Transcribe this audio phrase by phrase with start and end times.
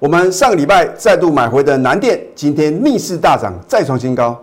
[0.00, 4.34] 我们上个礼拜再度买回的南电，今天逆势大涨，再创新高。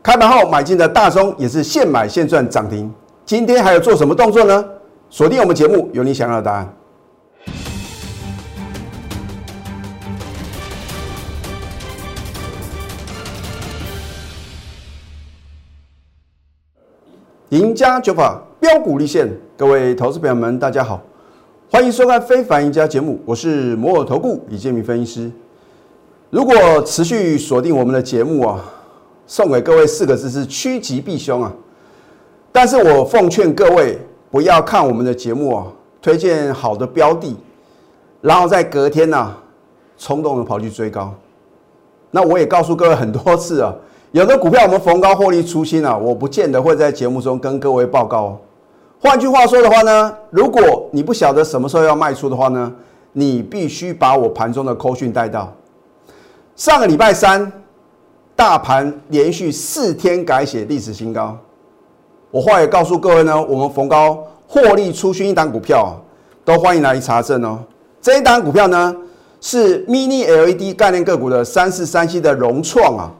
[0.00, 2.88] 开盘后买进的大中也是现买现赚涨停。
[3.26, 4.64] 今天还有做什么动作呢？
[5.10, 6.72] 锁定我们节目，有你想要的答案。
[17.48, 21.02] 赢家九法标股立现，各位投资朋友们，大家好，
[21.74, 25.32] 欢迎收看《非凡赢家》节目，我是摩尔投顾李建明分析师。
[26.30, 28.64] 如果持续锁定我们的节目啊，
[29.26, 31.52] 送给各位四个字是趋吉避凶啊。
[32.52, 33.98] 但是我奉劝各位
[34.30, 35.66] 不要看我们的节目啊，
[36.00, 37.36] 推荐好的标的，
[38.20, 39.34] 然后在隔天呢
[39.98, 41.12] 冲动的跑去追高。
[42.12, 43.74] 那我也告诉各位很多次啊。
[44.12, 48.38] 有的股票我们逢高获利出清啊，我不见得会在节目中跟各位报告。
[49.04, 52.72] 换句话说的话呢，如果你不晓得什么时候要卖出的话呢，
[53.12, 55.52] 你必须把我盘中的扣讯带到。
[56.56, 57.52] 上个礼拜三，
[58.34, 61.36] 大盘连续四天改写历史新高。
[62.30, 65.94] 我话也告诉各位呢，我们逢高获利出清一档股票，
[66.42, 67.58] 都欢迎来查证哦。
[68.00, 68.96] 这一档股票呢，
[69.38, 73.12] 是 Mini LED 概念个股的三四三七的融创啊。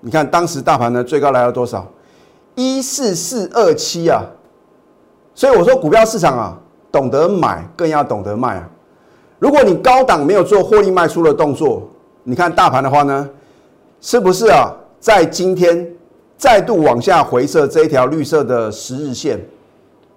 [0.00, 1.90] 你看，当时大盘呢最高来到多少？
[2.56, 4.22] 一四四二七啊！
[5.34, 6.58] 所以我说，股票市场啊，
[6.90, 8.68] 懂得买更要懂得卖啊。
[9.38, 11.88] 如果你高档没有做获利卖出的动作，
[12.24, 13.28] 你看大盘的话呢，
[14.00, 14.74] 是不是啊？
[15.00, 15.90] 在今天
[16.36, 19.40] 再度往下回撤这一条绿色的十日线，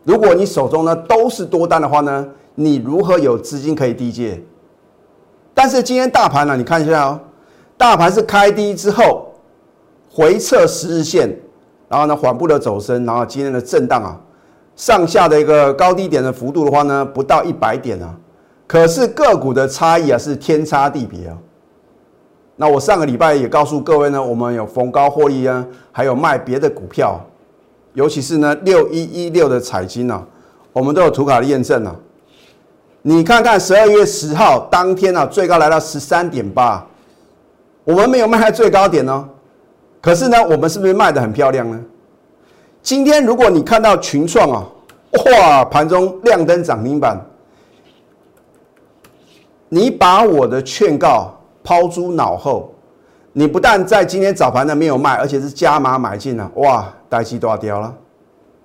[0.04, 4.44] 如果你手中呢都是多单的话呢，你如何有资金可以低借？
[5.54, 7.20] 但是今天大盘呢，你看一下哦，
[7.78, 9.32] 大盘是开低之后。
[10.08, 11.28] 回撤十日线，
[11.90, 14.18] 然后呢缓步的走升，然后今天的震荡啊，
[14.76, 18.14] 上下的一个高低点的幅度的话呢，不到一百点啊，
[18.68, 21.38] 可是个股的差异啊是天差地别啊。
[22.58, 27.20] 那我上个礼拜也告诉各位呢，我们有逢高获利啊，还有卖别的股票，
[27.94, 30.26] 尤其是呢六一一六的彩金啊，
[30.74, 31.96] 我们都有图卡的验证啊。
[33.02, 36.86] 你看看十二月十号当天啊，最高来到十三点八，
[37.84, 39.30] 我们没有卖在最高点呢。
[40.02, 41.80] 可是呢，我们是不是卖的很漂亮呢？
[42.86, 44.64] 今天如果你看到群创啊，
[45.26, 47.20] 哇，盘中亮灯涨停板，
[49.70, 52.72] 你把我的劝告抛诸脑后，
[53.34, 57.92] 你不但在今天早盘呢没有卖，而且是加码买进了，哇，呆气都要掉了。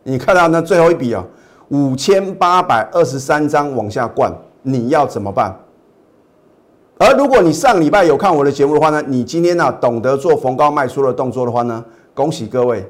[0.02, 1.24] 你看到那最后一笔啊，
[1.70, 5.58] 五千八百二十三张往下灌，你要怎么办？
[6.98, 11.82] 而如果你上礼拜有看我的节目的话呢，你今天呢懂得做逢高卖出的动作的话呢，
[12.12, 12.86] 恭喜各位，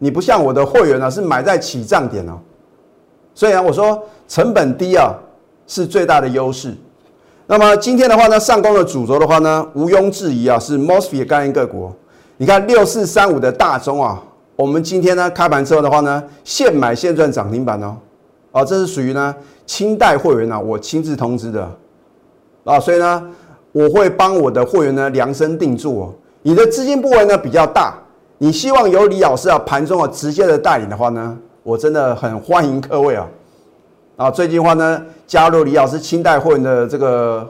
[0.00, 2.32] 你不像我的会员呢是买在起涨点哦，
[3.34, 5.14] 所以啊我说成本低啊
[5.66, 6.74] 是最大的优势。
[7.46, 11.92] 那么今天的话呢，上攻的主轴的话呢，毋庸置疑啊是 Mosfet 概念个股。
[12.38, 14.22] 你看六四三五的大中啊，
[14.56, 17.96] 我们今天呢开盘之后的话呢，现买现赚涨停板哦，
[18.52, 19.34] 啊这是属于呢
[19.66, 21.70] 清代会员啊，我亲自通知的。
[22.64, 23.26] 啊，所以呢，
[23.72, 26.14] 我会帮我的会员呢量身定做哦。
[26.42, 27.94] 你的资金部位呢比较大，
[28.42, 33.28] 你希望有李老师啊盘中啊直接的带领的话呢，我真的很欢迎各位啊。
[34.16, 37.46] 啊，最近的话呢，加入李老师清代会员的这个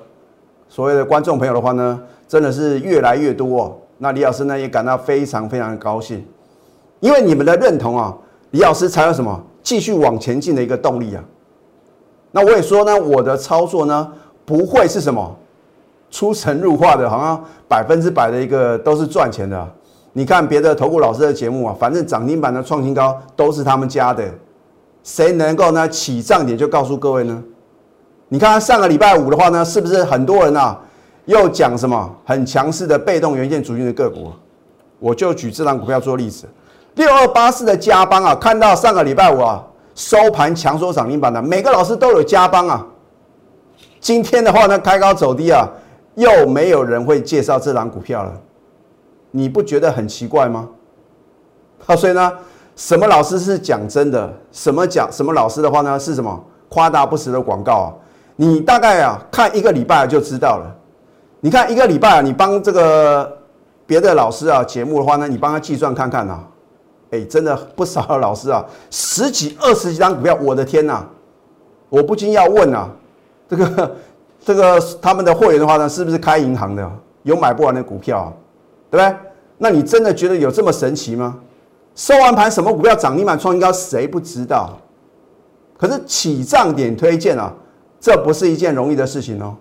[0.68, 3.76] 所谓的观众朋友的话呢，真的是越来越多哦。
[3.98, 6.26] 那李老师呢也感到非常非常高兴，
[6.98, 8.12] 因为你们的认同啊，
[8.50, 11.22] 李老师才有什么继续往前进的一个动力啊。
[12.32, 14.12] 那我也说呢，我的操作呢。
[14.46, 15.36] 不会是什么
[16.10, 19.68] 出神入化的，好像百分之百的一个都是赚钱的。
[20.12, 24.24] 你看别的投顾老师的节目啊，反正涨停板的创新高都是他们家的，
[25.04, 27.42] 谁能够呢起涨点就告诉各位呢？
[28.28, 30.78] 你看上个礼拜五的话呢，是不是很多人啊
[31.26, 34.32] 又讲什么很强势的被动元件主线的个股？
[34.98, 36.46] 我就举这张股票做例子，
[36.94, 42.86] 六二八四的加邦啊，看到上个礼拜五啊收盘强收涨停板的，每个老师都有加邦啊。
[44.00, 45.68] 今天的话呢，开高走低啊，
[46.16, 48.32] 又没有人会介绍这档股票了，
[49.30, 50.68] 你不觉得很奇怪吗？
[51.84, 52.32] 好，所以呢，
[52.76, 57.94] 什么老师是讲真的，什么讲什么老师的话呢，是什么夸大不实的广告啊？
[58.36, 60.76] 你大概啊看一个礼拜就知道了。
[61.40, 63.38] 你看一个礼拜啊，你帮这个
[63.86, 66.38] 别的老师啊节目的话呢，你帮他计算看看呐，
[67.10, 71.04] 哎，真的不少的老师啊，十几二十几张股票，我的天呐，
[71.88, 72.90] 我不禁要问啊。
[73.48, 73.96] 这个
[74.44, 76.88] 这个他们的会员的话呢，是不是开银行的
[77.24, 78.32] 有买不完的股票，
[78.90, 79.16] 对不对？
[79.58, 81.38] 那你真的觉得有这么神奇吗？
[81.94, 84.78] 收完盘什么股票涨停板创新高，谁不知道？
[85.76, 87.52] 可是起涨点推荐啊，
[88.00, 89.56] 这不是一件容易的事情哦。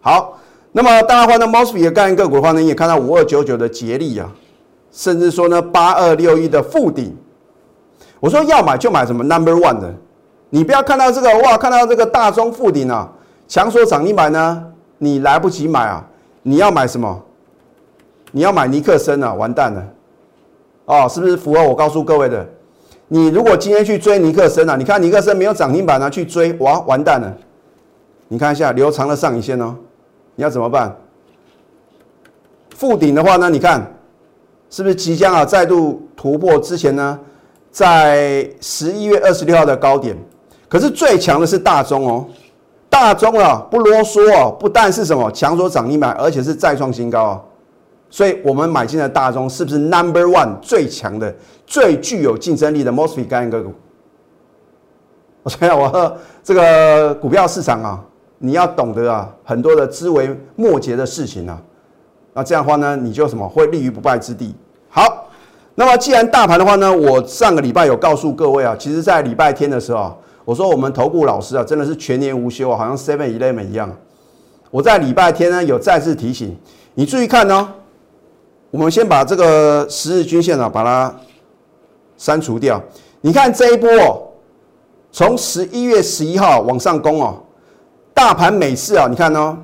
[0.00, 0.38] 好，
[0.72, 4.30] 那么大家话呢 mosfet 的概念个股的话呢，你也看到五二九九的捷力啊，
[4.90, 7.16] 甚至说呢八二六一的富鼎。
[8.20, 9.94] 我说要买就买什么 number one 的，
[10.50, 13.08] 你不要看到这个哇，看到这个大中富鼎啊，
[13.46, 14.64] 强说涨停板呢，
[14.98, 16.04] 你来不及买啊，
[16.42, 17.22] 你要买什么？
[18.38, 19.84] 你要买尼克森啊，完蛋了，
[20.84, 22.46] 哦，是不是符合我告诉各位的？
[23.08, 27.36] 你如果今天去追尼克森啊，你看尼克森没有涨停板啊，去追哇，完蛋了。
[28.28, 29.74] 你看一下留长了上影线哦，
[30.36, 30.96] 你要怎么办？
[32.76, 33.50] 附顶的话呢？
[33.50, 33.84] 你看
[34.70, 37.18] 是不是即将啊再度突破之前呢，
[37.72, 40.16] 在十一月二十六号的高点？
[40.68, 42.24] 可是最强的是大中哦，
[42.88, 47.42] 大中啊不啰嗦哦，不但是什么强说涨停板，而且是再创新高啊。
[48.10, 51.34] 所以我们买进的大中是不是 Number One 最强的、
[51.66, 53.72] 最具有竞争力的 Mosfet 概念股？
[55.42, 58.04] 我想想，我这个股票市场啊，
[58.38, 61.60] 你要懂得啊很多的枝微末节的事情啊，
[62.34, 64.54] 那这样的话呢，你就什么会立于不败之地。
[64.88, 65.28] 好，
[65.74, 73.90] 那么既然大盘的话呢，我上个礼拜有告诉各位啊，其实在礼拜天的时候啊，我说我们投顾老师啊，真的是全年无休啊，好像 Seven Eleven 一样。
[74.70, 76.54] 我在礼拜天呢有再次提醒
[76.94, 77.68] 你，注意看哦。
[78.70, 81.14] 我们先把这个十日均线啊，把它
[82.16, 82.82] 删除掉。
[83.22, 84.22] 你看这一波哦，
[85.10, 87.42] 从十一月十一号往上攻哦，
[88.12, 89.58] 大盘每次啊，你看呢，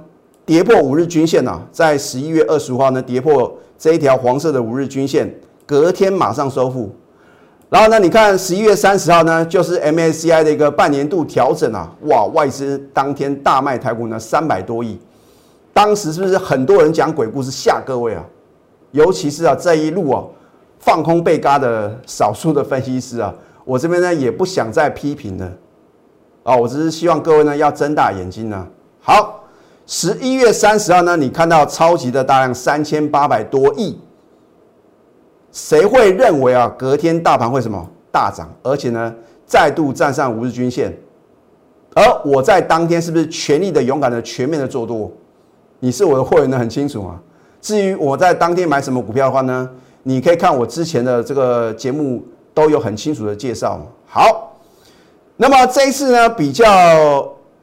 [0.46, 5.32] 跌破五日均线啊，在十一月二十五号呢，跌破这一条黄色的五日均线，
[5.66, 6.90] 隔天马上收复。
[7.68, 14.98] 然后呢，你看十一月三十号呢，就是 MSCI 的一个半年度调整啊，哇，外资当天大卖台股呢三百多亿，
[15.74, 18.24] 当时是不是很多人讲鬼故事吓各位啊？
[18.94, 20.22] 尤其是啊，这一路啊，
[20.78, 23.34] 放空被嘎的少数的分析师啊，
[23.66, 25.52] 我这边呢也不想再批评了，
[26.44, 28.64] 啊，我只是希望各位呢要睁大眼睛呢。
[29.00, 29.42] 好，
[29.84, 33.98] 十一月三十号呢，你看到超级的大量三千八百多亿，
[35.50, 39.12] 谁会认为啊，隔天大盘会什么大涨，而且呢
[39.44, 40.96] 再度站上五日均线？
[41.96, 45.10] 而我在当天是不是全力的、勇敢的、全面的做多？
[45.80, 47.20] 你是我的会员呢，很清楚啊。
[47.64, 49.66] 至于我在当天买什么股票的话呢，
[50.02, 52.22] 你可以看我之前的这个节目
[52.52, 53.80] 都有很清楚的介绍。
[54.04, 54.58] 好，
[55.38, 56.66] 那么这一次呢比较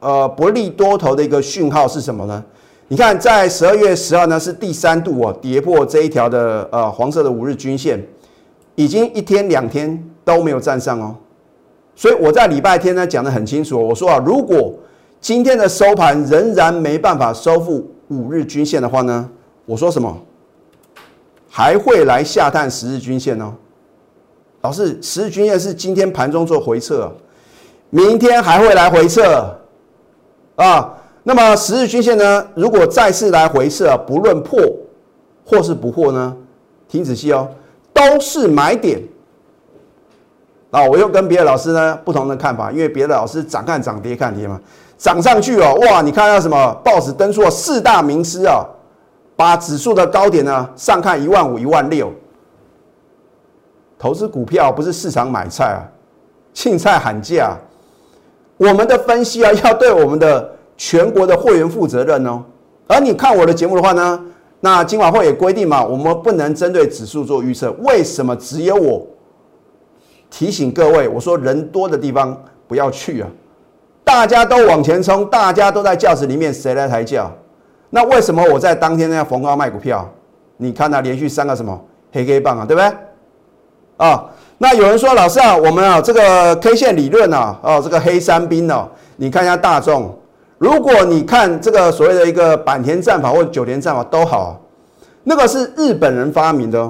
[0.00, 2.42] 呃不利多头的一个讯号是什么呢？
[2.88, 8.04] 你看在十二月十号呢是第三度哦跌破这一条的呃黄色的五日均线，
[8.74, 11.14] 已经一天两天都没有站上哦。
[11.94, 14.74] 所以我在礼拜天呢讲的很清楚，我说啊如果
[15.20, 19.30] 今天的收盘仍然没办法收复五日均线的话呢？
[19.64, 20.16] 我说什么？
[21.48, 23.52] 还会来下探十日均线哦。
[24.62, 27.12] 老师，十日均线是今天盘中做回撤，
[27.90, 29.54] 明天还会来回撤
[30.56, 30.94] 啊。
[31.24, 32.46] 那么十日均线呢？
[32.54, 34.58] 如果再次来回撤，不论破
[35.44, 36.36] 或是不破呢？
[36.88, 37.48] 听仔细哦，
[37.92, 39.00] 都是买点
[40.70, 40.82] 啊。
[40.88, 44.60] 我又跟别的老师呢不同的看法，因为别的老师涨看涨，跌看跌嘛。
[44.96, 46.00] 涨上去哦，哇！
[46.00, 46.74] 你看到什么？
[46.84, 48.64] 报纸登出了四大名师啊。
[49.42, 52.12] 把指数的高点呢上看一万五、一万六。
[53.98, 55.82] 投资股票不是市场买菜啊，
[56.54, 57.58] 庆菜喊价。
[58.56, 62.44] 我们的分析啊，要对我们的全国的会员负责任哦。
[62.86, 64.24] 而你看我的节目的话呢，
[64.60, 67.72] 那今晚会也规定嘛，我们不能针对指数做预测。
[67.80, 69.04] 为什么只有我
[70.30, 71.08] 提醒各位？
[71.08, 73.28] 我说人多的地方不要去啊，
[74.04, 77.28] 大家都往前冲，大家都在轿子里面，谁来抬轿？
[77.94, 80.10] 那为什么我在当天呢要逢高卖股票？
[80.56, 81.78] 你看它连续三个什么
[82.10, 82.90] 黑 K 棒啊，对不对？
[83.98, 84.24] 啊，
[84.56, 90.16] 那有人说老师啊，我们啊这个 K 线理论啊，哦这个黑山兵哦，你看一下大众，
[90.56, 94.58] 如果你看这个所谓的一个坂田战法或九田战法都好，
[95.24, 96.88] 那个是日本人发明的，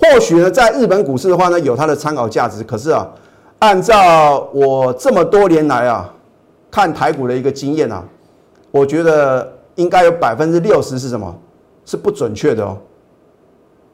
[0.00, 3.08] 或许呢在日本股市的话呢有它的参考价值，可是啊，
[3.60, 6.12] 按照我这么多年来啊
[6.70, 8.04] 看台股的一个经验啊，
[8.70, 9.55] 我觉得。
[9.76, 11.34] 应该有百分之六十是什么？
[11.84, 12.78] 是不准确的哦，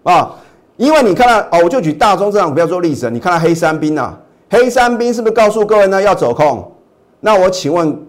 [0.04, 0.34] 啊，
[0.78, 6.72] 因为你看到哦，我就举大中这样股票做例子，你看到黑山兵啊，黑山兵是不是告诉各位呢要走空？
[7.20, 8.00] 那我请问，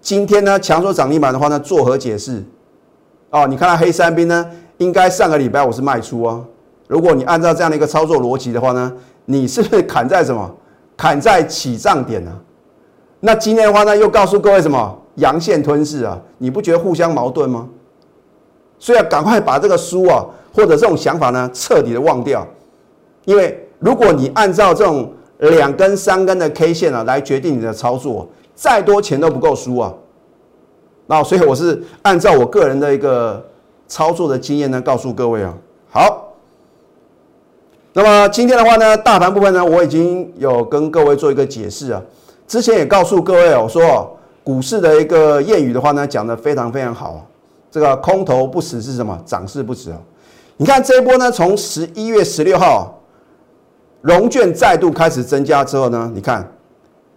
[0.00, 2.42] 今天呢强说涨停板的话呢，作何解释？
[3.30, 4.44] 哦，你看到黑山兵呢，
[4.78, 6.44] 应该上个礼拜我是卖出哦。
[6.88, 8.92] 如果你按照这样的一个操作逻辑的话呢，
[9.26, 10.52] 你是不是砍在什么？
[10.96, 12.32] 砍在起涨点呢？
[13.20, 14.98] 那今天的话呢，又告诉各位什么？
[15.16, 17.68] 阳线吞噬啊，你不觉得互相矛盾吗？
[18.78, 22.46] 所以要赶快把这个书啊，或者这种想法呢，彻底的忘掉。
[23.24, 29.92] 因为如果你按照这种两根、三根的 K 线啊来决定你的操作，再多钱都不够输啊。
[31.08, 33.44] 那所以我是按照我个人的一个
[33.88, 35.52] 操作的经验呢，告诉各位啊。
[35.90, 36.34] 好，
[37.94, 42.00] 那么今天的话呢，大盘部分呢，我已经有跟各位做一个解释啊。
[42.48, 47.24] 之前也告诉各位哦，说股市的一个谚语的话呢，讲的非常非常好。
[47.70, 49.20] 这个空头不死是什么？
[49.26, 49.96] 涨势不止哦。
[50.56, 52.98] 你看这一波呢，从十一月十六号，
[54.00, 56.50] 融券再度开始增加之后呢，你看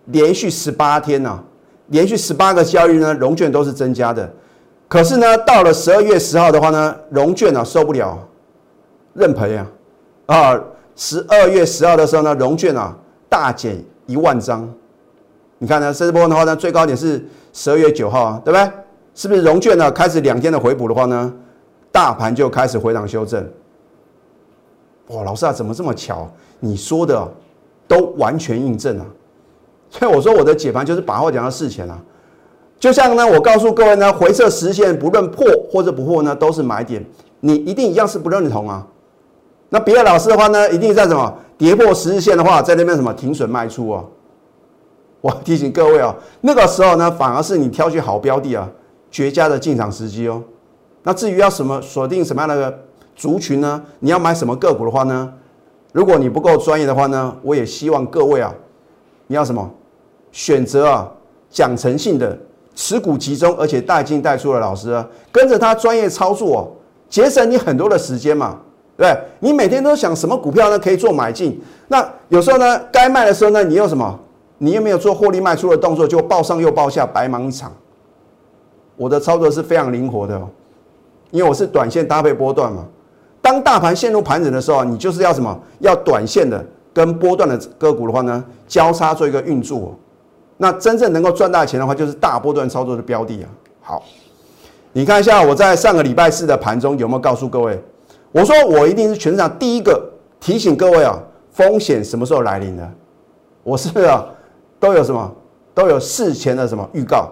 [0.07, 1.41] 连续十八天呢，
[1.87, 4.29] 连续十八个交易日呢，融券都是增加的。
[4.89, 8.19] 可是呢，到了十二月十号的话呢，融券呢受不了，
[9.13, 9.67] 认赔啊！
[10.25, 10.61] 啊，
[10.97, 12.93] 十二月十号的时候呢，融券啊
[13.29, 14.69] 大减一万张。
[15.63, 18.71] 你看呢，这波的话呢，最高点是十二月九号啊，对不对？
[19.13, 21.31] 是不是融券呢开始两天的回补的话呢？
[21.91, 23.47] 大盘就开始回档修正，
[25.09, 26.27] 哇，老师啊，怎么这么巧？
[26.59, 27.31] 你说的
[27.87, 29.05] 都完全印证了。
[29.91, 31.95] 所以我说我的解盘就是把话讲到事前啊。
[32.79, 37.05] 就像呢，我告诉各位呢，回撤实现不论破或者不破呢，都是买点。
[37.39, 38.87] 你一定一样是不认同啊。
[39.69, 44.03] 那别的老师的话呢，一定在什么跌破十日线的话，在那边什么停损卖出啊。
[45.21, 48.67] 我提醒各位啊，那个时候呢，反而是你挑选好标的啊，
[49.11, 50.41] 绝佳的进场时机哦。
[51.03, 52.79] 那至于要什么锁定什么样的
[53.15, 53.81] 族群呢？
[53.99, 55.31] 你要买什么个股的话呢？
[55.93, 58.51] 如果你不够专业的话呢，我也希望各位啊，
[59.27, 59.69] 你要什么
[60.31, 61.11] 选择啊
[61.49, 62.35] 讲诚信的
[62.73, 66.71] 持股集中而且带进带出的老师啊，跟着他专业操作哦，
[67.09, 68.57] 节省你很多的时间嘛，
[68.97, 69.21] 对不对？
[69.39, 71.61] 你每天都想什么股票呢可以做买进？
[71.89, 74.19] 那有时候呢该卖的时候呢，你又什么？
[74.63, 77.73] 你又没有做获利卖出的动作，就报上又报下，白忙一场。
[78.95, 80.39] 我的操作是非常灵活的。
[81.31, 82.85] 因为我是短线搭配波段嘛，
[83.41, 85.59] 当大盘陷入盘整的时候，你就是要什么？
[85.79, 86.63] 要短线的
[86.93, 89.95] 跟波段的个股的话呢，交叉做一个运作。
[90.57, 93.49] 那真正能够赚大钱的话，就是大波段操作的标的啊。
[93.81, 94.03] 好，
[94.93, 97.81] 你看一下我在上个礼拜四的盘中有没有告诉各位？
[98.31, 99.99] 我说我一定是全场第一个
[100.39, 101.17] 提醒各位啊，
[101.51, 102.87] 风险什么时候来临的？
[103.63, 104.25] 我是啊，
[104.81, 105.31] 都有什么？
[105.73, 107.31] 都有事前的什么预告？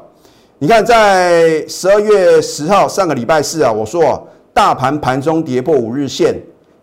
[0.60, 6.36] 你看，在十二月十号上个礼拜四啊，我说大盘盘中跌破五日线，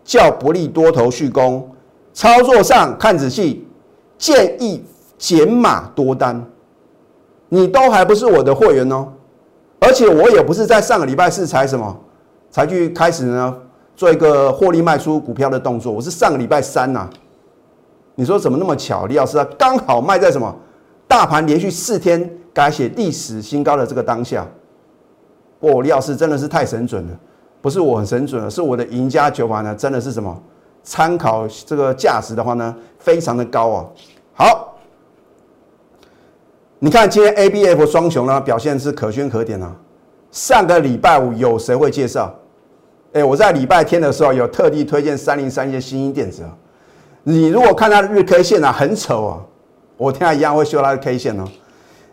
[0.05, 1.71] 较不利多头续攻，
[2.13, 3.67] 操作上看仔细，
[4.19, 4.85] 建议
[5.17, 6.45] 减码多单。
[7.49, 9.07] 你都还不是我的会员哦，
[9.79, 11.97] 而且我也不是在上个礼拜四才什么
[12.51, 13.57] 才去开始呢
[13.95, 17.09] 做一个获利卖出股票的动作，我是上个礼拜三呐。
[18.17, 19.07] 你说怎么那么巧？
[19.07, 20.53] 李老师啊，刚好卖在什么？
[21.07, 22.29] 大盘连续四天。
[22.57, 24.49] 改写历史新高的这个当下，
[25.61, 27.13] 哦，李老师真的是太神准了，
[27.61, 30.43] 不是我很神准了，是我的赢家九法呢，真的是什么
[30.83, 33.87] 参考这个价值的话呢，非常的高啊。
[34.33, 34.79] 好，
[36.79, 39.77] 你看今天 A B F 双雄呢表现是可圈可点啊。
[40.31, 42.35] 上个礼拜五有谁会介绍？
[43.13, 46.57] 哎，我在礼拜天的时候有特地推荐三零三一些新兴电子啊。
[47.29, 49.35] 你如果看它的日 K 线啊，很丑啊，
[49.97, 51.43] 我天啊一样会修它的 K 线哦。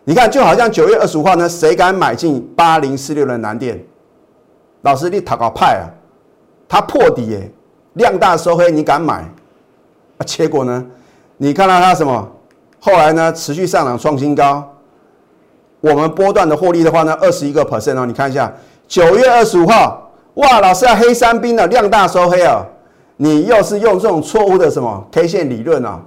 [0.02, 3.80] 你看，就好像九月二十五号呢，谁敢买进八零四六的南电？
[4.82, 5.86] 老师，你讨个派啊！
[6.68, 7.48] 它破底耶，
[7.92, 9.18] 量大收黑，你敢买？
[10.18, 10.84] 啊，结果呢？
[11.36, 12.28] 你看到它什么？
[12.80, 14.68] 后来呢，持续上涨创新高。
[15.80, 18.04] 我们波段的获利的话呢，二十一个 percent 哦。
[18.04, 18.52] 你看一下，
[18.88, 22.66] 九月二十五号，哇，老师啊，黑三兵的量大收黑啊！
[23.16, 26.02] 你又是用这种错误的什么 K 线理论啊？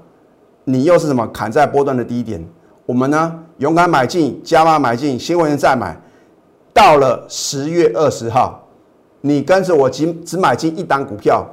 [0.66, 2.46] 你又是什么砍在波段的低点？
[2.86, 3.40] 我们呢？
[3.58, 5.98] 勇敢买进，加码买进，新闻再买。
[6.74, 8.62] 到了十月二十号，
[9.22, 11.46] 你跟着我只只买进一档股票，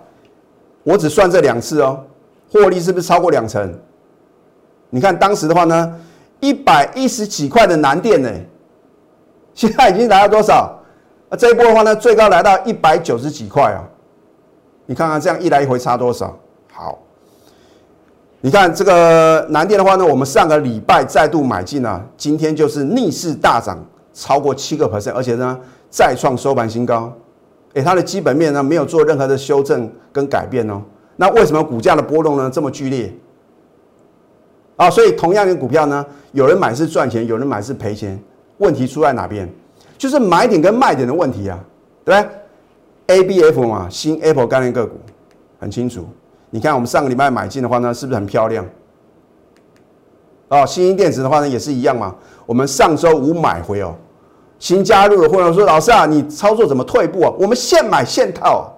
[0.82, 2.04] 我只算这两次哦，
[2.52, 3.72] 获利是不是超过两成？
[4.90, 5.94] 你看当时的话呢，
[6.40, 8.30] 一百一十几块的南电呢，
[9.54, 10.78] 现在已经来到多少？
[11.30, 13.82] 啊，这一波的话呢，最高来到一百九十几块啊。
[14.86, 16.36] 你看看这样一来一回差多少？
[16.72, 16.98] 好。
[18.40, 27.10] 你看这个南电的话呢，我们上个礼拜再度买进了，今天就是逆势大涨超过七个 percent，而且呢再创收盘新高。
[27.72, 30.82] 哎，它的基本面呢没有做任何的修正跟改变哦。
[31.16, 33.10] 那为什么股价的波动呢这么剧烈？
[34.76, 38.22] 啊，所以同样的股票呢，有人买是赚钱，有人买是赔钱。
[38.58, 39.50] 问题出在哪边？
[39.96, 41.58] 就是买点跟卖点的问题啊，
[42.04, 42.30] 对不对
[43.06, 44.98] ？A B F 嘛，新 Apple 概念个股
[45.60, 46.06] 很清楚。
[46.50, 48.64] 你看，我们上个礼拜买进的话呢，是不是很漂亮？
[50.48, 52.14] 哦，新兴电子的话呢，也是一样嘛。
[52.46, 53.94] 我们上周五买回哦，
[54.58, 58.72] 新加入的会员说：“老师啊，你操作怎么退步啊？”我们现买现套。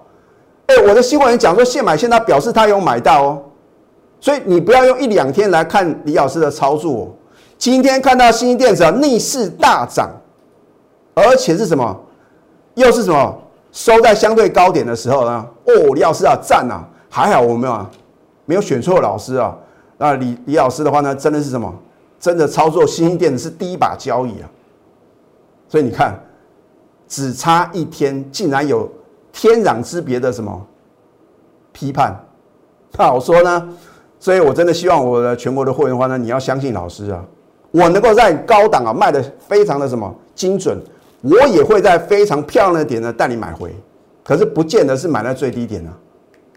[0.67, 3.43] 哎，我的新会员讲说现买现套，表示他有买到哦。
[4.21, 7.15] 所以你不要用一两天来看李老师的操作。
[7.59, 10.11] 今天看到新兴电子逆势大涨，
[11.15, 12.01] 而且是什么？
[12.75, 13.43] 又是什么？
[13.77, 15.47] 收在相对高点的时候呢？
[15.67, 16.83] 哦，李老师啊，赞啊！
[17.11, 17.87] 还好我们啊，
[18.47, 19.55] 没有选错老师啊。
[19.99, 21.71] 那李李老师的话呢，真的是什么？
[22.19, 24.49] 真的操作新兴电子是第一把交易啊。
[25.69, 26.19] 所以你看，
[27.07, 28.91] 只差一天，竟然有
[29.31, 30.67] 天壤之别的什么
[31.71, 32.19] 批判？
[32.97, 33.69] 那我说呢？
[34.19, 37.23] 所以我真的希望我的全国的会员的话呢，你要相信老师啊。
[37.73, 40.83] 我能够在高档啊卖的非常的什么精准，
[41.23, 43.75] 我也会在非常漂亮的点呢带你买回，
[44.23, 45.93] 可是不见得是买在最低点啊，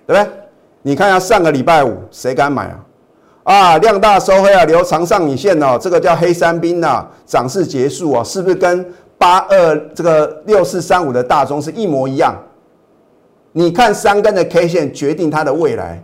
[0.05, 0.31] 对不对？
[0.81, 2.85] 你看下上个礼拜五谁敢买啊？
[3.43, 8.85] 啊，量大收黑啊，留长上影线哦，这个叫黑三兵呐，涨势结束啊，是不是跟
[9.17, 12.35] 八二这个六四三五的大中是一模一样？
[13.51, 16.03] 你看三根的 K 线决定它的未来，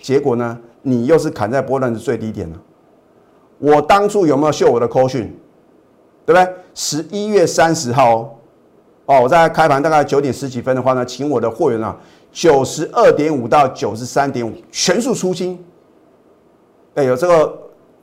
[0.00, 2.56] 结果呢，你又是砍在波段的最低点了。
[3.58, 5.36] 我当初有没有秀我的扣讯？
[6.24, 6.54] 对不对？
[6.80, 8.38] 十一月三十号
[9.06, 11.96] 哦，我在开盘大概九点十几分的话呢，请我的会员啊，
[12.30, 15.58] 九十二点五到九十三点五全数出清。
[16.94, 17.52] 哎，有这个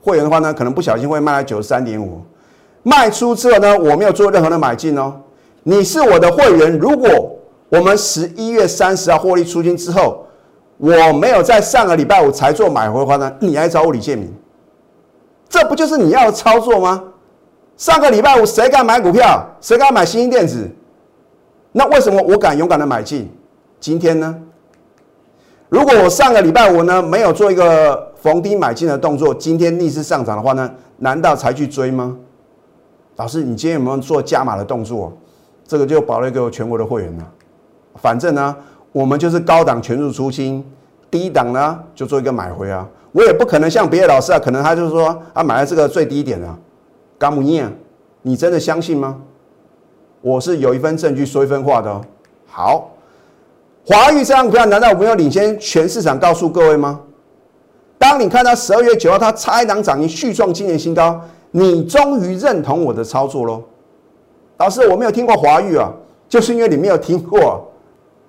[0.02, 2.20] 会员的话呢，可能不小心会卖到九十三点五，
[2.82, 5.10] 卖出之后呢，我没有做任何的买进哦。
[5.62, 7.08] 你是我的会员，如果
[7.70, 10.26] 我们十一月三十号获利出清之后，
[10.76, 14.30] 我没有在上个礼拜五才做买回的话呢，你来找我李建明。
[15.48, 17.02] 这不就是你要操作吗？
[17.76, 19.46] 上个礼拜五谁敢买股票？
[19.60, 20.68] 谁敢买新兴电子？
[21.72, 23.30] 那为什么我敢勇敢的买进？
[23.78, 24.34] 今天呢？
[25.68, 32.16] 如果我上个礼拜五呢没有做一个逢低买进的动作，今天逆势上涨的话呢，难道才去追吗？
[33.16, 35.12] 老师，你今天有没有做加码的动作？
[35.66, 37.28] 这个就保了一个全国的会员了。
[37.96, 38.56] 反正呢，
[38.92, 40.64] 我们就是高档全入出清，
[41.10, 42.88] 低档呢就做一个买回啊。
[43.12, 46.56] 我也不可能像别的老师啊，可能他就是说啊，买了这个最低点啊，
[47.18, 47.72] 干不念？
[48.22, 49.16] 你真的相信吗？
[50.20, 52.00] 我是有一份证据说一分话的哦。
[52.46, 52.90] 好，
[53.84, 57.00] 华玉这张股票难道我没有领先全市场告诉各位吗？
[57.98, 61.20] 当你看到十二月九号它差一档涨停续创今年新高，
[61.52, 63.62] 你终于认同我的操作喽？
[64.58, 65.92] 老师，我没有听过华玉啊，
[66.28, 67.70] 就是因为你没有听过，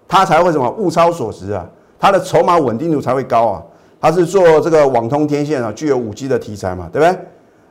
[0.07, 1.67] 它才会什么物超所值啊，
[1.99, 3.63] 它的筹码稳定度才会高啊。
[3.99, 7.19] 它是做这个网通天线啊，具有五 G 的题材嘛，对不对？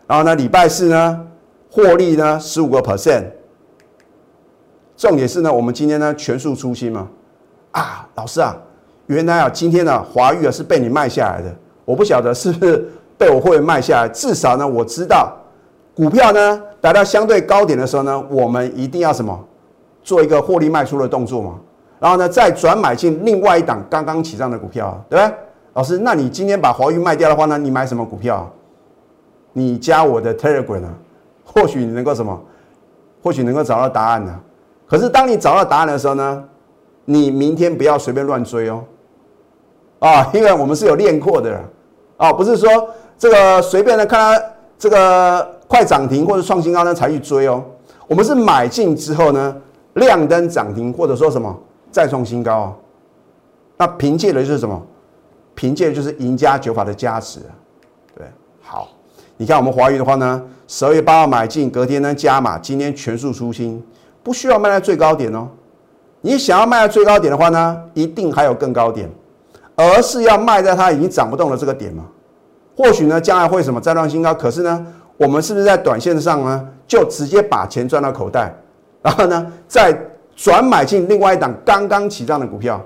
[0.06, 1.26] 然后呢，礼拜四呢，
[1.70, 3.24] 获利呢十五个 percent。
[4.96, 7.08] 重点是呢，我们今天呢全数出清嘛。
[7.72, 8.56] 啊，老师啊，
[9.06, 12.88] 原来啊，今天呢华玉啊是被你卖下来的，我不晓得是不是
[13.18, 15.36] 被我会员卖下来，至少呢我知道，
[15.94, 19.38] 股票呢达到相对高点的时候呢，我们一定要什么，
[20.02, 21.58] 做一个获利卖出的动作嘛。
[21.98, 25.36] 然后呢，再转买进另外一档刚刚起涨的股票，对不对？
[25.74, 27.58] 老师，那你今天把华玉卖掉的话呢？
[27.58, 28.50] 你买什么股票？
[29.58, 30.94] 你加我的 Telegram 呢？
[31.42, 32.38] 或许你能够什么？
[33.22, 34.38] 或许能够找到答案呢？
[34.86, 36.44] 可是当你找到答案的时候呢？
[37.06, 38.84] 你明天不要随便乱追哦。
[40.00, 41.58] 啊，因为我们是有练过的
[42.18, 42.68] 啊，不是说
[43.16, 44.44] 这个随便的看它
[44.78, 47.64] 这个快涨停或者创新高呢才去追哦。
[48.06, 49.56] 我们是买进之后呢，
[49.94, 51.58] 亮灯涨停或者说什么
[51.90, 52.76] 再创新高，
[53.78, 54.82] 那凭借的就是什么？
[55.54, 57.40] 凭借就是赢家九法的加持，
[58.14, 58.26] 对，
[58.60, 58.88] 好，
[59.38, 63.82] 你看我们华宇的话呢，十二月八号买进，隔天呢加码，今天全数出清，
[64.22, 65.48] 不需要卖在最高点哦。
[66.22, 69.08] 你想要卖在最高点的话呢，一定还有更高点，
[69.74, 72.04] 而是要卖在它已经涨不动的这个点嘛。
[72.76, 74.86] 或许呢将来会什么再创新高，可是呢，
[75.18, 78.54] 我们是不是在短线上呢就直接把钱赚到口袋，
[79.02, 79.96] 然后呢再
[80.34, 82.82] 转买进另外一档刚刚起涨的股票？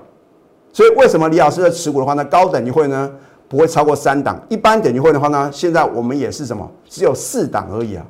[0.73, 3.09] 所以为什么李老师的持股的话呢，高等级会呢
[3.51, 8.05] 不会超过三档，一般等级会的话呢，现在我们也是什么，只有四档而已啊。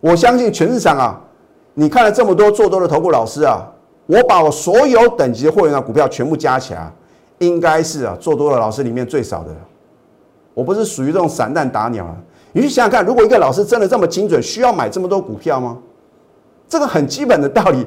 [0.00, 1.20] 我相信全市场啊，
[1.74, 3.60] 你看了这么多做多的投顾老师啊，
[4.06, 6.90] 我把我所有等级的会员的股票全部加起来，
[7.40, 9.54] 应该是啊做多的老师里面最少的。
[10.54, 12.16] 我不是属于这种散弹打鸟啊。
[12.52, 15.76] 你去想想看，如果一个老师真的这么精准，需要买这么多股票吗？
[16.66, 17.86] 这个很基本的道理。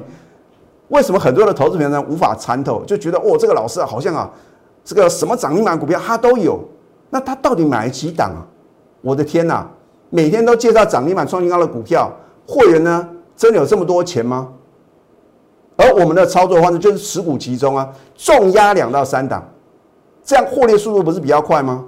[0.90, 4.30] 为什么很多的投资人呢无法参透，就觉得哦，这个老师好像啊，
[4.84, 6.62] 这个什么涨停板股票他都有，
[7.10, 8.40] 那他到底买了几档啊？
[9.00, 9.68] 我的天哪，
[10.10, 12.10] 每天都介绍涨停板创新高的股票，
[12.46, 14.48] 会员呢真的有这么多钱吗？
[15.76, 19.42] 而我们的操作方式就是持股集中啊，重压两到三档，
[20.24, 21.84] 这样获利速度不是比较快吗？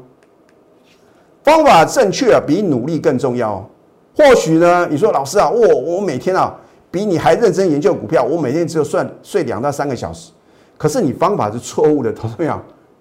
[1.43, 3.69] 方法正确啊，比努力更重要。
[4.17, 6.55] 或许呢，你说老师啊，我我每天啊。
[6.91, 10.31] 比你还认真研究股票，我每天只有算睡两到三个小时，
[10.79, 12.57] 可是你方法是错误的，同志们，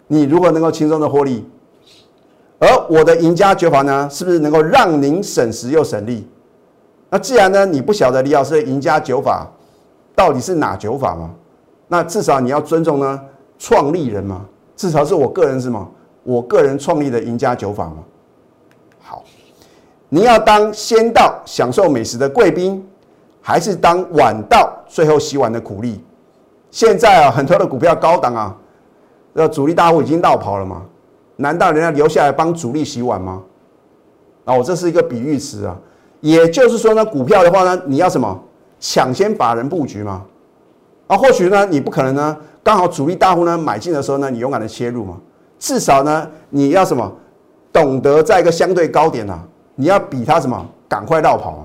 [0.07, 1.45] 你如何能够轻松的获利？
[2.59, 6.27] 而我的赢家绝法呢，是不是能够让您省时又省力？
[7.09, 9.47] 那既然呢你不晓得李老师的赢家九法
[10.15, 11.31] 到底是哪九法吗？
[11.87, 13.21] 那至少你要尊重呢
[13.59, 15.89] 创立人嘛，至少是我个人是吗？
[16.23, 17.97] 我个人创立的赢家九法嘛。
[19.01, 19.23] 好，
[20.09, 22.87] 你要当先到享受美食的贵宾，
[23.41, 26.01] 还是当晚到最后洗碗的苦力？
[26.71, 28.55] 现在啊，很多的股票高档啊，
[29.33, 30.83] 那主力大户已经绕跑了嘛？
[31.35, 33.41] 难道人家留下来帮主力洗碗吗？
[34.45, 35.75] 啊，我这是一个比喻词啊，
[36.21, 38.39] 也就是说呢，股票的话呢，你要什么
[38.79, 40.21] 抢先把人布局嘛？
[41.07, 45.17] 啊，或许呢，你不可能呢，刚好主力大户呢买进的时候呢，你勇敢的切入嘛？
[45.57, 47.11] 至少呢，你要什么
[47.71, 49.39] 懂得在一个相对高点啊，
[49.73, 51.63] 你要比他什么赶快绕跑啊？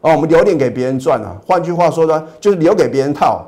[0.00, 1.36] 哦，我们留点给别人赚啊。
[1.46, 3.46] 换句话说呢，就是留给别人套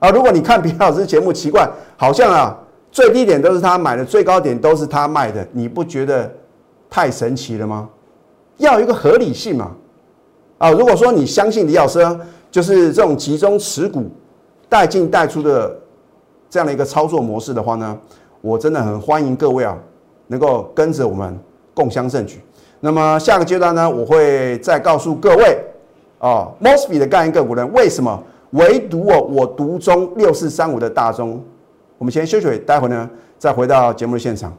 [0.00, 0.10] 啊。
[0.10, 2.58] 如果你看比老师节目奇怪，好像啊。
[2.94, 6.32] 最低点都是他买的，最高点都是他卖的，你不觉得
[6.88, 7.88] 太神奇了吗？
[8.58, 9.72] 要一个合理性嘛！
[10.58, 11.98] 啊，如果说你相信李老师
[12.52, 14.04] 就是这种集中持股、
[14.68, 15.76] 带进带出的
[16.48, 17.98] 这样的一个操作模式的话呢，
[18.40, 19.76] 我真的很欢迎各位啊，
[20.28, 21.36] 能够跟着我们
[21.74, 22.40] 共襄盛举。
[22.78, 25.58] 那么下个阶段呢，我会再告诉各位
[26.20, 31.42] 啊，Mosby 的概念个股呢，为什么唯独我我独中六四三五的大中。
[31.96, 34.52] 我们先休息，待会呢再回到节目的现场。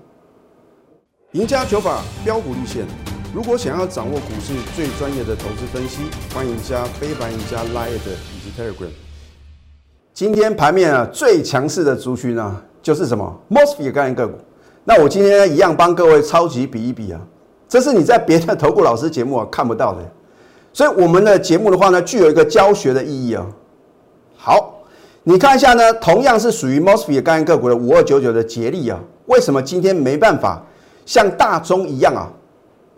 [1.34, 2.86] 赢家九法标股立线，
[3.34, 8.90] 如果想要掌握股市最专业的投资分析，欢迎加非凡、赢家 Line 以及 Telegram。
[10.14, 14.38] 今天盘面啊最强势的族群呢，就是什么 m o s f e 概念个股。
[14.86, 17.20] 那我今天一样帮各位超级比一比啊，
[17.68, 20.00] 这是你在别的投顾老师节目啊看不到的。
[20.72, 23.46] 所以我们的节目的话呢，具有一个教学的意义啊。
[24.38, 24.75] 好。
[25.28, 30.64] 你看一下呢，同样是属于 Mosfet 概念个股的五二九九的捷力啊，为什么今天没办法
[31.04, 32.30] 像大中一样啊？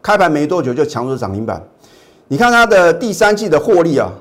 [0.02, 1.64] 开盘没多久就强出涨停板。
[2.28, 4.12] 你看它的第三季的获利啊，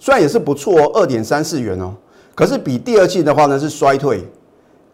[0.00, 1.94] 虽然也是不错哦，二点三四元哦，
[2.34, 4.28] 可是比第二季的话呢是衰退。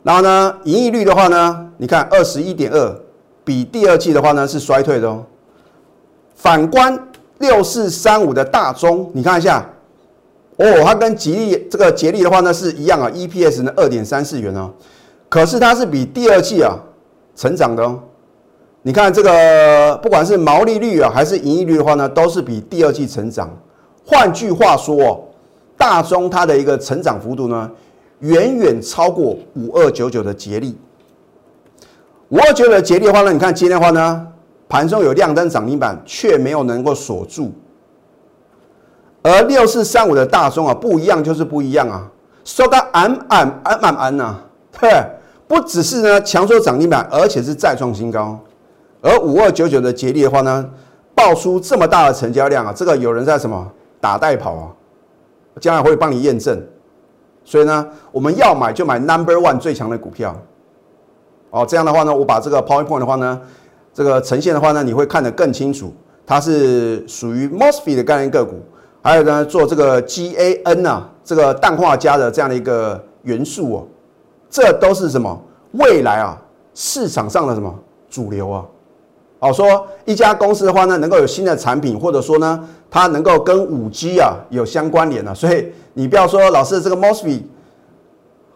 [0.03, 2.95] 然后呢，盈利率的话呢，你看二十一点二，
[3.43, 5.25] 比第二季的话呢是衰退的哦。
[6.35, 9.67] 反观六四三五的大中，你看一下。
[10.63, 14.71] 哦，它跟吉利这个吉利的话呢是一样啊，EPS 呢二点三四元哦，
[15.27, 16.79] 可是它是比第二季啊
[17.35, 17.99] 成长的哦。
[18.83, 23.51] 你看这个，不管是毛利率啊还是盈利率的话呢，都是比第二季成长。
[24.05, 25.21] 换句话说哦，
[25.79, 27.71] 大中它的一个成长幅度呢，
[28.19, 30.77] 远远超过五二九九的捷力。
[32.29, 34.27] 五二九九的捷力的话呢，你看今天的话呢，
[34.69, 37.51] 盘中有亮灯涨停板，却没有能够锁住。
[39.23, 42.09] 而六四三五的大中啊，不一样就是不一样啊，
[42.45, 44.35] 收到安安安安安呐，
[44.81, 44.91] 对，
[45.47, 48.39] 不只是呢强收涨停板，而且是再创新高。
[49.03, 50.67] 而五二九九的捷力的话呢，
[51.15, 54.73] 爆出这么大的成交量啊，这个有人在什么打带跑啊，
[55.61, 56.59] 将来会帮你验证。
[57.45, 60.35] 所以呢，我们要买就买 Number One 最强的股票。
[61.51, 63.39] 哦，这样的话呢，我把这个 PowerPoint 的话呢，
[63.93, 65.93] 这个呈现的话呢，你会看得更清楚，
[66.25, 68.61] 它是属于 Mosfet 的概念个股。
[69.03, 73.87] 还有呢，做这个 GaN 啊，这个氮化镓的这样的一个元素哦，
[74.51, 75.41] 这都是什么？
[75.73, 76.41] 未来啊，
[76.75, 77.75] 市场上的什么
[78.11, 78.65] 主流啊？
[79.39, 87.41] 哦，说一家公司的话呢，能够有新的产品，或者说呢，它能够跟五 G 啊有相关联啊，所以你不要说老师这个 Mosby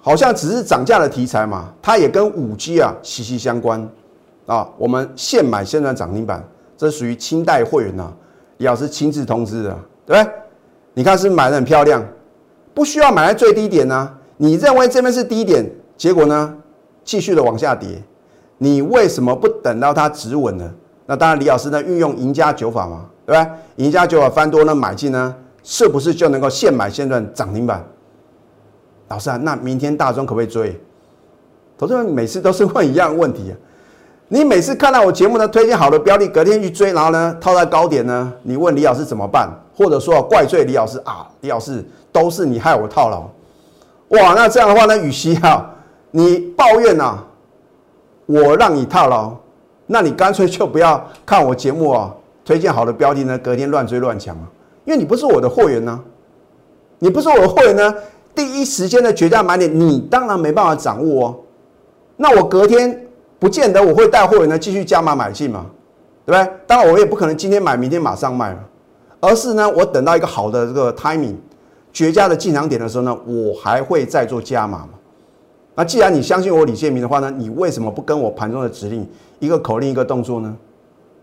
[0.01, 3.89] 好像只是涨价的题材嘛，它也跟五 G 啊息息相关
[4.45, 4.69] 啊。
[4.77, 8.13] 我们现买现赚涨停板，这属于清代会员呐，
[8.59, 9.79] 李老师亲自通知的。
[10.07, 10.33] 对不对？
[10.95, 12.05] 你看是不是买的很漂亮？
[12.73, 14.11] 不需要买在最低点呢？
[14.37, 15.65] 你认为这边是低点，
[15.97, 16.55] 结果呢
[17.05, 18.03] 继续的往下跌，
[18.59, 20.71] 你为什么不等到它止稳呢？
[21.07, 23.85] 那当然，李老师呢运用赢家九法嘛，对不对？
[23.85, 27.85] 赢家九法翻多呢买进呢，是不是就能够现买现赚涨停板？
[29.09, 30.81] 老师啊，那明天大庄可不可以追？
[31.77, 33.55] 投资人每次都是问一样的问题啊。
[34.29, 39.49] 你每次看到我节目呢，推荐好的标的，隔天去追，然后呢套在高点呢，你问李老师怎么办？
[39.77, 43.23] 或者说怪罪李老师啊，李老师都是你害我套牢。
[44.17, 45.71] 哇，那这样的话呢，与其啊
[46.11, 47.19] 你抱怨呐，
[48.27, 49.33] 我让你套牢，
[49.87, 54.43] 那你干脆就不要看我节目啊，推荐好的标的呢，隔天乱追乱抢啊，
[54.85, 56.01] 因为你不是我的会员呢，
[56.99, 57.95] 你不是我的会员呢，
[58.35, 61.37] 第一时间的绝佳买点，你当然没办法掌握哦。
[62.17, 63.01] 那我隔天。
[63.37, 65.67] 不见得我会带货员呢继续加码买进嘛，
[66.25, 66.53] 对不对？
[66.67, 68.61] 当然我也不可能今天买明天马上卖嘛，
[69.25, 71.37] 而是呢我等到一个好的这个 timing，
[71.93, 74.91] 绝佳的进场点的时候呢，我还会再做加码嘛。
[75.75, 79.09] 那既然你相信我李建明的话呢，你为什么不跟我盘中的指令
[79.39, 80.55] 一个口令一个动作呢？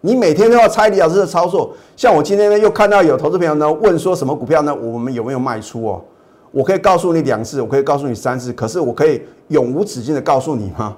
[0.01, 1.71] 你每天都要猜李老师的操作。
[1.95, 4.73] 像我今天呢，又看到有投资朋友呢问说什么股票呢？
[4.73, 6.01] 我们有没有卖出哦？
[6.51, 10.97] 我可以告诉你两次，我可以告诉你三次，可是我可以永无止境的告诉你吗？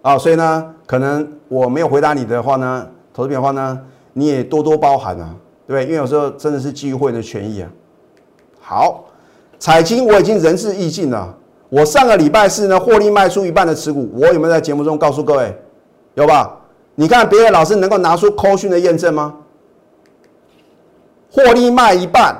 [0.00, 3.80] 啊，所以呢，可能我没有回答你的话呢，投资朋友的话呢，
[4.12, 5.34] 你也多多包涵啊，
[5.72, 5.84] 对？
[5.84, 7.70] 因为有时候真的是基于会的权益啊。
[8.60, 9.04] 好，
[9.58, 11.34] 彩金我已经仁至义尽了。
[11.68, 15.56] 我上个礼拜四呢，获利卖出一半的持股，我有没有在节目中告诉各位？
[16.14, 16.60] 有吧？
[16.94, 19.34] 你看别的老师能够拿出扣讯的验证吗？
[21.30, 22.36] 获利卖一半，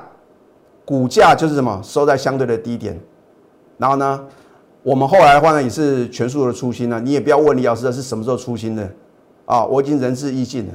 [0.84, 2.96] 股价就是什么收在相对的低点。
[3.76, 4.24] 然后呢，
[4.84, 7.00] 我们后来的话呢，也是全数的出清了。
[7.00, 8.88] 你也不要问李老师是什么时候出清的
[9.46, 9.64] 啊？
[9.64, 10.72] 我已经仁至义尽了，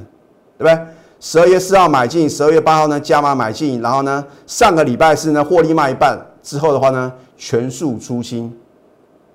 [0.58, 0.86] 对不对？
[1.22, 8.50] 十二月四号买进，十二月八号呢加码买进，然后呢上个礼拜四呢获利卖一半之后的话呢全数出清，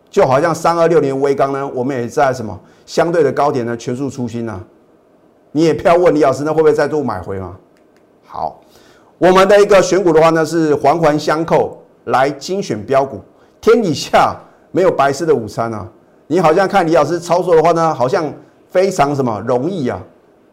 [0.09, 4.59] 就好像三二六年微钢呢，我们也在什么相对的高点呢全数出清啊。
[5.51, 7.55] 你也不要问李老师，那会不会再度买回吗？
[8.25, 8.59] 好，
[9.19, 13.21] 我们的一个选股的话呢是环环相扣来精选标股，
[13.61, 14.35] 天底下
[14.71, 15.87] 没有白吃的午餐啊。
[16.25, 18.33] 你好像看李老师操作的话呢，好像
[18.71, 20.01] 非常什么容易啊。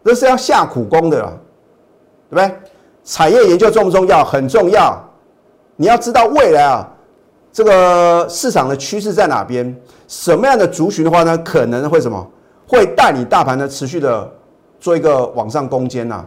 [0.05, 1.21] 这是要下苦功的，
[2.29, 2.55] 对不对？
[3.05, 4.25] 产业研究重不重要？
[4.25, 4.97] 很重要。
[5.77, 6.89] 你要知道未来啊，
[7.53, 9.75] 这个市场的趋势在哪边？
[10.07, 12.25] 什么样的族群的话呢，可能会什么？
[12.69, 14.31] 会带你大盘呢持续的
[14.79, 16.25] 做一个往上攻坚呐。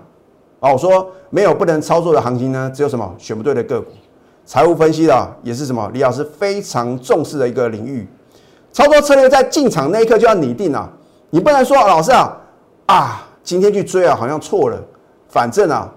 [0.60, 3.92] 啊，我说没有不能操作的行情呢，只有什么选不对的个股。
[4.46, 5.90] 财务分析的也是什么？
[5.94, 8.08] 李老师非常重视的一个领域。
[8.74, 10.92] 操作策略在进场那一刻就要拟定了，
[11.30, 12.38] 你不能说老师啊
[12.88, 13.28] 啊。
[13.46, 14.78] 今天去追啊，好像错了。
[15.30, 15.90] 反正啊，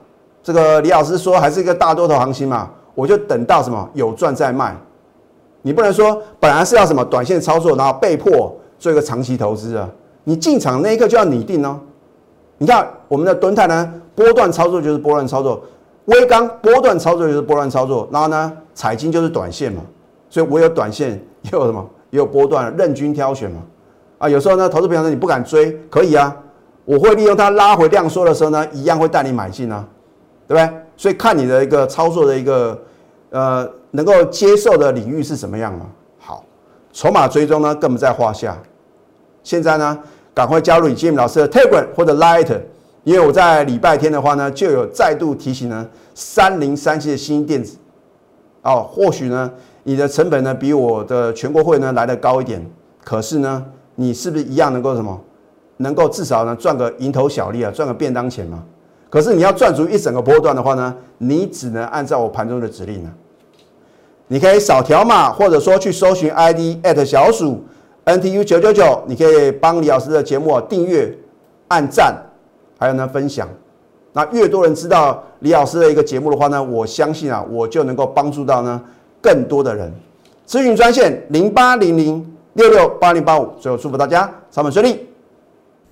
[0.43, 4.77] 这个李老师说还是一个大多头行情嘛，我就等到什么有赚再卖。
[5.63, 9.89] 你不能说本来是要什么短线操作，然后被迫做一个长期投资啊。
[10.25, 11.81] 你进场那一刻就要拟定哦。
[12.59, 15.63] 你看我们的蹲泰呢，波段操作就是波段操作，
[16.05, 19.81] 微钢波段操作就是波段操作，然后呢，彩金就是短线嘛。
[20.29, 23.63] 所以我有短线，也有什么，也有波段，任君挑选嘛。
[24.19, 26.37] 啊，有时候呢，投资朋友说你不敢追，可以啊。
[26.89, 29.87] 我会利用它拉回量缩的时候呢，一样会带你买进啊，
[30.47, 30.81] 对不对？
[30.97, 32.81] 所以看你的一个操作的一个
[33.29, 35.85] 呃能够接受的领域是什么样嘛。
[36.19, 36.43] 好，
[36.91, 38.57] 筹码追踪呢更不在话下。
[39.43, 39.99] 现在呢，
[40.33, 42.59] 赶快加入李建明老师的 Telegram 或者 Light，
[43.05, 47.77] 因为我在礼拜天的话呢，就有再度提醒呢三零三七的新电子
[48.63, 52.65] 哦，或许呢你的成本呢比我的全国会呢来的高一点，
[53.05, 55.21] 可是呢你是不是一样能够什么？
[55.79, 58.63] 能够至少呢赚个蝇头小利啊，赚个便当钱嘛。
[59.11, 63.11] 可是你要赚足一整个波段的话呢，你只能按照我盘中的指令呢。
[64.27, 67.65] 你可以扫条码，或者说去搜寻 ID at 小鼠
[68.05, 71.17] NTU 九九九，你可以帮李老师的节目订阅、
[71.69, 72.15] 按赞，
[72.79, 73.49] 还有呢分享。
[74.13, 78.79] 那越多人知道李老师的一个节目的话呢，我相信啊，我就能够帮助到呢
[79.23, 79.91] 更多的人。
[80.47, 83.49] 咨询专线零八零零六六八零八五。
[83.59, 85.08] 最后祝福大家上班顺利。